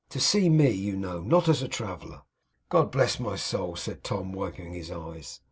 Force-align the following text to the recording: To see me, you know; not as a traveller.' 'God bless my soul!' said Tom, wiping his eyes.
To 0.09 0.19
see 0.19 0.49
me, 0.49 0.71
you 0.71 0.95
know; 0.95 1.21
not 1.21 1.47
as 1.47 1.61
a 1.61 1.67
traveller.' 1.67 2.23
'God 2.69 2.89
bless 2.89 3.19
my 3.19 3.35
soul!' 3.35 3.75
said 3.75 4.03
Tom, 4.03 4.33
wiping 4.33 4.73
his 4.73 4.89
eyes. 4.89 5.39